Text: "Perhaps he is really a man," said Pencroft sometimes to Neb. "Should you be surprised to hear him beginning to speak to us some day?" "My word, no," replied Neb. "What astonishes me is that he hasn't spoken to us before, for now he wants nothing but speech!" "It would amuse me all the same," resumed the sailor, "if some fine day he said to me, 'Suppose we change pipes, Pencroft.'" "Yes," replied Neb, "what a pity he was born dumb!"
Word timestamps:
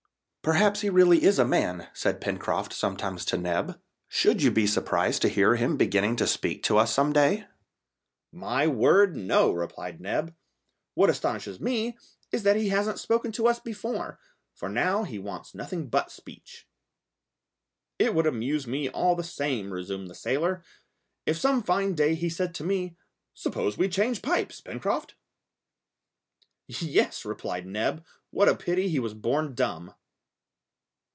"Perhaps 0.43 0.81
he 0.81 0.87
is 0.87 0.93
really 0.95 1.23
a 1.27 1.45
man," 1.45 1.87
said 1.93 2.19
Pencroft 2.19 2.73
sometimes 2.73 3.25
to 3.25 3.37
Neb. 3.37 3.79
"Should 4.07 4.41
you 4.41 4.49
be 4.49 4.65
surprised 4.65 5.21
to 5.21 5.29
hear 5.29 5.55
him 5.55 5.77
beginning 5.77 6.15
to 6.15 6.25
speak 6.25 6.63
to 6.63 6.79
us 6.79 6.91
some 6.91 7.13
day?" 7.13 7.45
"My 8.31 8.65
word, 8.65 9.15
no," 9.15 9.51
replied 9.51 10.01
Neb. 10.01 10.33
"What 10.95 11.11
astonishes 11.11 11.59
me 11.59 11.95
is 12.31 12.41
that 12.41 12.55
he 12.55 12.69
hasn't 12.69 12.99
spoken 12.99 13.31
to 13.33 13.47
us 13.47 13.59
before, 13.59 14.17
for 14.55 14.67
now 14.67 15.03
he 15.03 15.19
wants 15.19 15.53
nothing 15.53 15.89
but 15.89 16.11
speech!" 16.11 16.67
"It 17.99 18.15
would 18.15 18.25
amuse 18.25 18.65
me 18.65 18.89
all 18.89 19.15
the 19.15 19.23
same," 19.23 19.71
resumed 19.71 20.09
the 20.09 20.15
sailor, 20.15 20.63
"if 21.27 21.37
some 21.37 21.61
fine 21.61 21.93
day 21.93 22.15
he 22.15 22.29
said 22.29 22.55
to 22.55 22.63
me, 22.63 22.97
'Suppose 23.35 23.77
we 23.77 23.87
change 23.87 24.23
pipes, 24.23 24.59
Pencroft.'" 24.59 25.13
"Yes," 26.65 27.25
replied 27.25 27.67
Neb, 27.67 28.03
"what 28.31 28.49
a 28.49 28.55
pity 28.55 28.89
he 28.89 28.97
was 28.97 29.13
born 29.13 29.53
dumb!" 29.53 29.93